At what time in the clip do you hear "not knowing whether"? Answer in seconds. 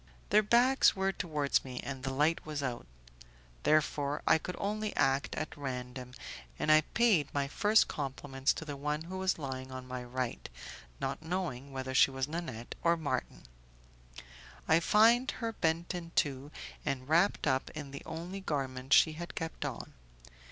10.99-11.93